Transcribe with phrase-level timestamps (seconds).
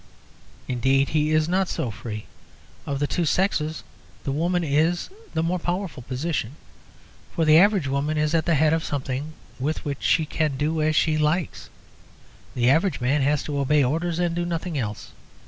[0.67, 2.25] Indeed, he is not so free.
[2.87, 3.83] Of the two sexes
[4.23, 6.55] the woman is in the more powerful position.
[7.35, 10.81] For the average woman is at the head of something with which she can do
[10.81, 11.69] as she likes;
[12.55, 15.11] the average man has to obey orders and do nothing else.